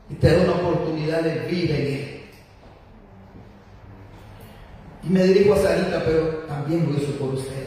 [0.09, 2.21] Y te da una oportunidad de vida en Él.
[5.03, 7.66] Y me dirijo a Sarita, pero también lo hizo por ustedes.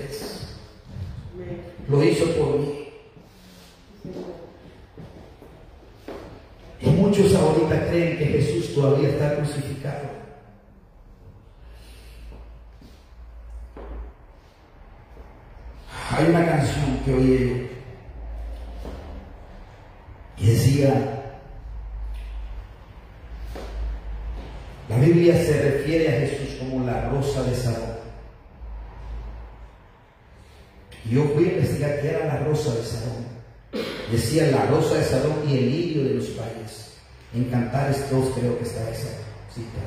[34.91, 36.95] rosa de Salón y el lirio de los valles.
[37.33, 39.09] En Cantares 2 creo que está esa
[39.55, 39.81] cita.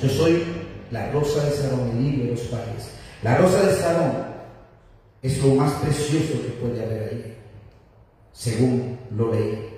[0.00, 0.42] Yo soy
[0.90, 2.90] la rosa de Salón, el lirio de los valles.
[3.22, 4.26] La rosa de Salón
[5.22, 7.36] es lo más precioso que puede haber ahí,
[8.32, 9.70] según lo leí.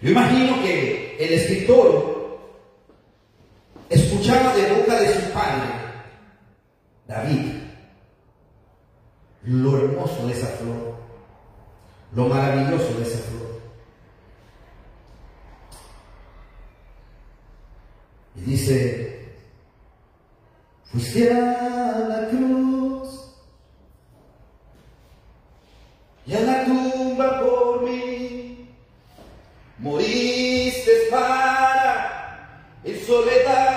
[0.00, 2.38] Yo imagino que el escritor
[3.88, 5.68] escuchaba de boca de su padre,
[7.06, 7.52] David,
[9.44, 11.01] lo hermoso de esa flor
[12.14, 13.60] lo maravilloso de esa flor.
[18.36, 19.36] Y dice,
[20.84, 23.34] fuiste a la cruz
[26.26, 28.68] y a la tumba por mí,
[29.78, 33.71] moriste para en soledad.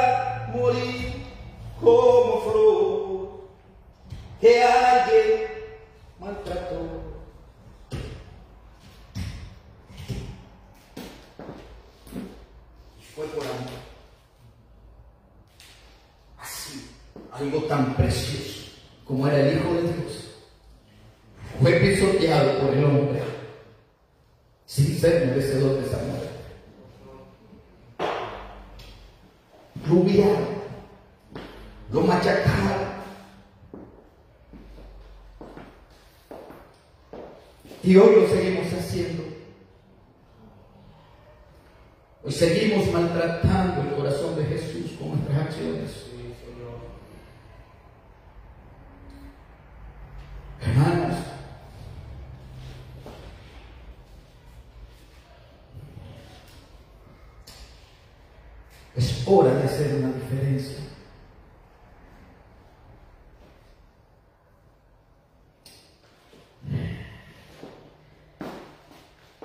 [58.95, 60.77] Es hora de hacer una diferencia.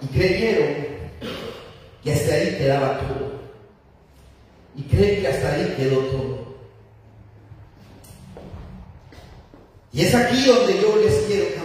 [0.03, 0.87] Y creyeron
[2.03, 3.41] que hasta ahí quedaba todo.
[4.77, 6.51] Y creen que hasta ahí quedó todo.
[9.93, 11.60] Y es aquí donde yo les quiero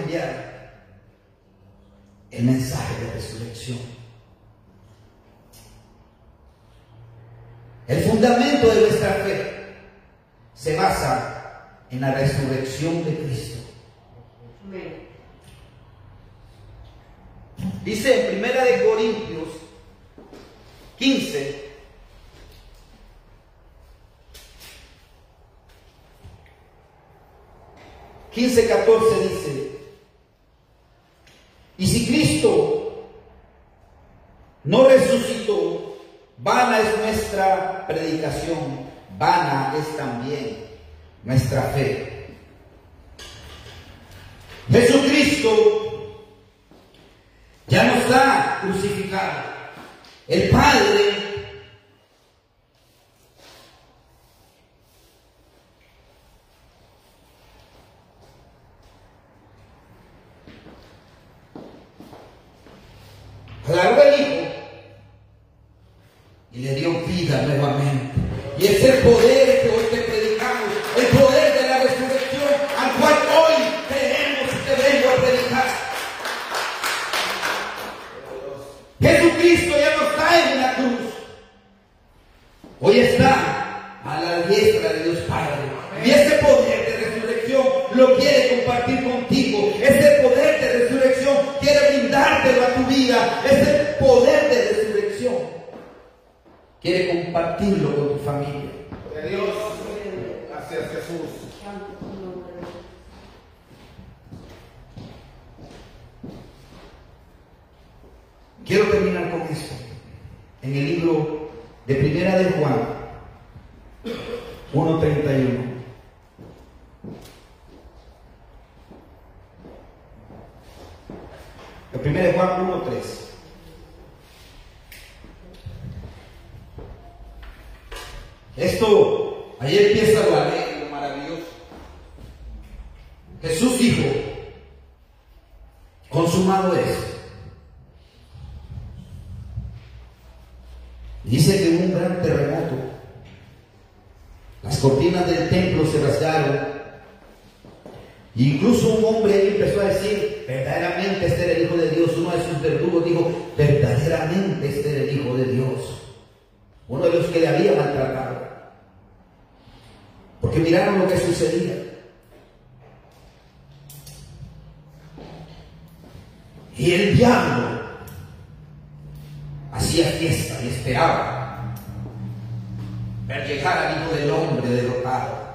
[174.25, 175.45] del Hombre derrotado.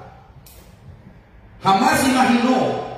[1.63, 2.91] Jamás imaginó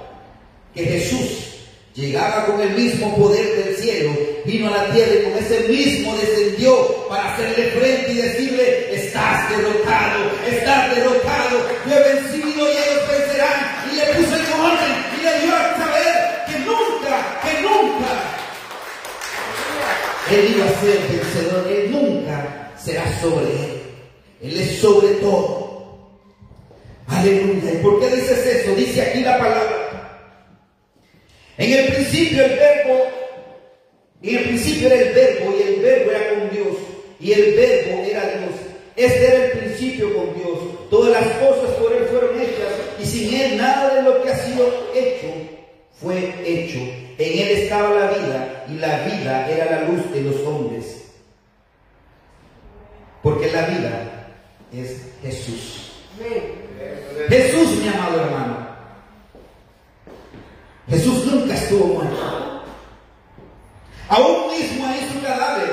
[0.75, 1.53] que Jesús
[1.95, 4.13] llegaba con el mismo poder del cielo,
[4.45, 9.51] vino a la tierra y con ese mismo descendió para hacerle frente y decirle, estás
[9.51, 13.73] derrotado, estás derrotado, yo he vencido y ellos vencerán.
[13.93, 16.15] Y le puso el orden y le dio a saber
[16.47, 18.13] que nunca, que nunca,
[20.31, 23.83] él iba a ser vencedor, él nunca será sobre él,
[24.43, 25.62] él es sobre todo.
[27.25, 28.75] ¿Y por qué dices eso?
[28.75, 29.83] Dice aquí la palabra.
[31.59, 33.05] En el principio el verbo,
[34.23, 36.77] en el principio era el verbo y el verbo era con Dios
[37.21, 38.55] y el verbo era Dios.
[38.97, 40.91] Este era el principio con Dios.
[40.91, 44.39] Todas las cosas por Él fueron hechas y sin Él nada de lo que ha
[44.39, 45.29] sido hecho
[46.01, 46.79] fue hecho.
[46.79, 51.03] En Él estaba la vida y la vida era la luz de los hombres.
[53.23, 54.29] Porque la vida
[54.73, 55.82] es Jesús.
[57.29, 58.69] Jesús, mi amado hermano.
[60.89, 62.63] Jesús nunca estuvo muerto.
[64.09, 65.73] Aún mismo ahí su cadáver,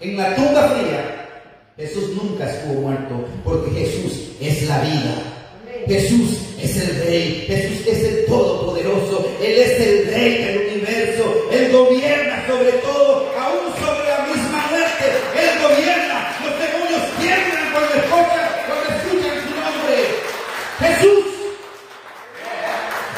[0.00, 1.28] en la tumba fría,
[1.76, 5.14] Jesús nunca estuvo muerto, porque Jesús es la vida.
[5.86, 11.72] Jesús es el rey, Jesús es el todopoderoso, Él es el rey del universo, Él
[11.72, 15.06] gobierna sobre todo, aún sobre la misma muerte,
[15.40, 19.96] Él gobierna, los demonios tiemblan cuando escuchan, cuando escuchan su nombre.
[20.80, 21.24] Jesús,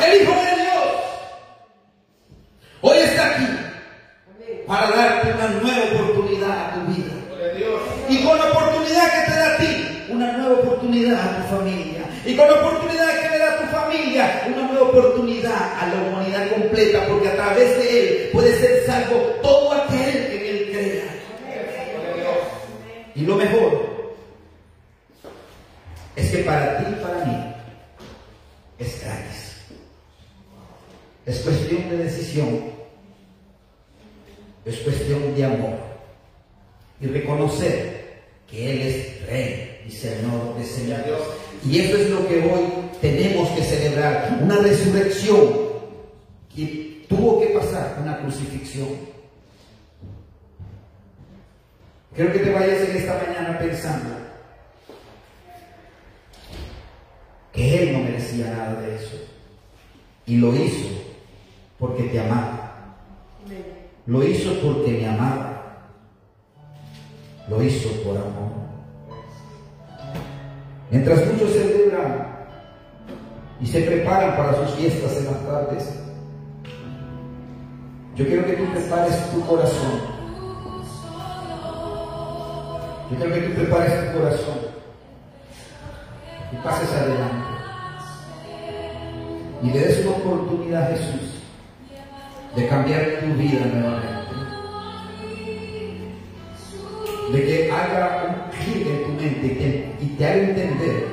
[0.07, 0.85] el Hijo de Dios,
[2.81, 3.49] hoy está aquí
[4.67, 7.13] para darte una nueva oportunidad a tu vida.
[8.09, 12.03] Y con la oportunidad que te da a ti, una nueva oportunidad a tu familia.
[12.25, 16.03] Y con la oportunidad que le da a tu familia, una nueva oportunidad a la
[16.03, 20.71] humanidad completa, porque a través de Él puede ser salvo todo aquel que en Él
[20.71, 21.05] crea.
[23.17, 24.15] Y lo mejor
[26.15, 27.55] es que para ti y para mí
[28.79, 29.57] es gratis.
[31.27, 32.73] Es cuestión de decisión.
[34.65, 35.77] Es cuestión de amor.
[37.01, 38.03] Y reconocer
[38.49, 41.07] que Él es Rey y Señor de señores.
[41.65, 42.67] Y eso es lo que hoy
[43.01, 44.39] tenemos que celebrar.
[44.43, 45.53] Una resurrección
[46.55, 48.89] que tuvo que pasar una crucifixión.
[52.15, 54.15] Quiero que te vayas en esta mañana pensando
[57.53, 59.17] que Él no merecía nada de eso.
[60.27, 60.89] Y lo hizo
[61.79, 62.59] porque te amaba.
[64.07, 65.63] Lo hizo porque me amaba.
[67.49, 68.53] Lo hizo por amor.
[70.91, 72.47] Mientras muchos celebran
[73.61, 75.99] y se preparan para sus fiestas en las tardes,
[78.15, 80.13] yo quiero que tú prepares tu corazón.
[83.11, 84.59] Yo quiero que tú prepares tu corazón
[86.53, 87.62] y pases adelante.
[89.63, 91.43] Y le des una oportunidad a Jesús
[92.57, 94.13] de cambiar tu vida nuevamente.
[97.33, 101.07] De que haga un clic en tu mente y te, y te haga entender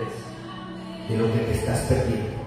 [1.08, 2.39] de lo que te estás perdiendo.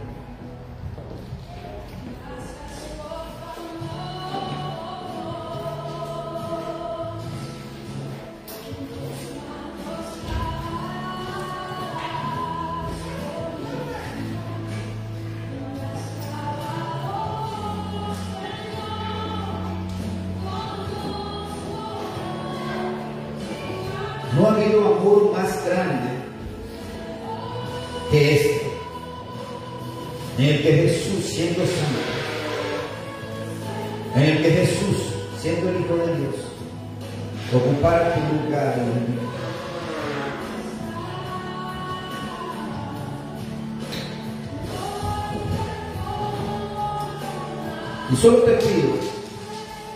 [48.12, 48.90] Y solo te pido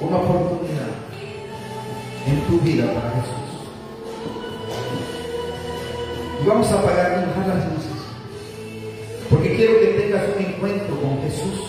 [0.00, 0.88] una oportunidad
[2.26, 3.46] en tu vida para Jesús.
[6.42, 7.92] Y vamos a apagar y las luces.
[9.28, 11.60] Porque quiero que tengas un encuentro con Jesús.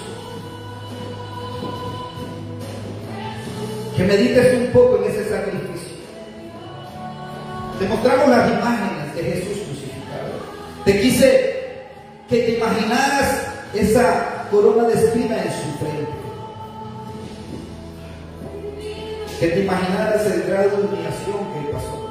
[3.97, 5.97] Que medites un poco en ese sacrificio.
[7.77, 10.85] Te mostramos las imágenes de Jesús crucificado.
[10.85, 11.55] Te quise
[12.29, 14.26] que te imaginaras esa
[19.39, 22.07] que te imaginaras el grado de humillación que él pasó.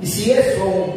[0.00, 0.89] Y si eso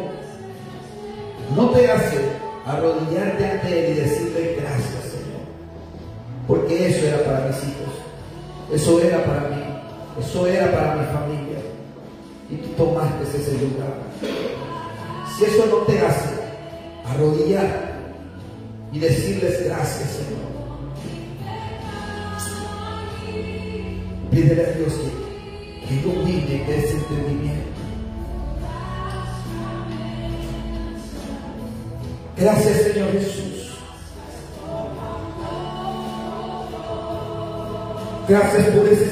[38.26, 39.03] Graças a Deus,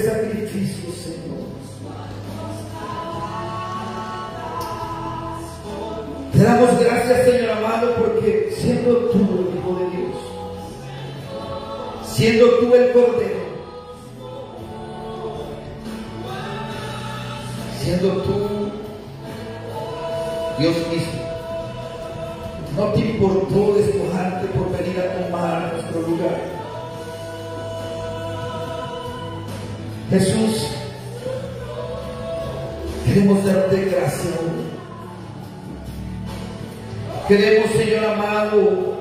[38.43, 38.95] amado,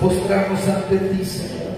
[0.00, 1.68] postrarnos ante ti, Señor.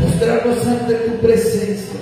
[0.00, 2.00] Postrarnos ante tu presencia.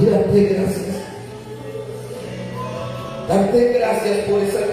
[0.00, 0.96] Y darte gracias.
[3.28, 4.71] Darte gracias por esa